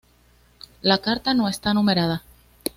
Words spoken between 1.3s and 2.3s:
no está numerada.